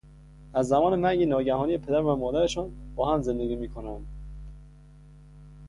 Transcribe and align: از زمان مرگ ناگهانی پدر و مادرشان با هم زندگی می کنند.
از 0.53 0.67
زمان 0.67 0.99
مرگ 0.99 1.27
ناگهانی 1.27 1.77
پدر 1.77 2.01
و 2.01 2.15
مادرشان 2.15 2.71
با 2.95 3.13
هم 3.13 3.21
زندگی 3.21 3.55
می 3.55 3.69
کنند. 3.69 4.07